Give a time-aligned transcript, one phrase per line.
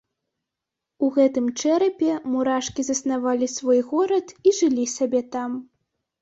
[1.07, 5.51] У гэтым чэрапе мурашкі заснавалі свой горад і жылі сабе там.